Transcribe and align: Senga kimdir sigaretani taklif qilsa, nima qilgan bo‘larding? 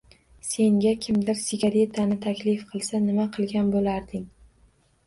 Senga 0.51 0.93
kimdir 1.07 1.37
sigaretani 1.43 2.17
taklif 2.27 2.67
qilsa, 2.73 3.05
nima 3.07 3.31
qilgan 3.39 3.73
bo‘larding? 3.79 4.27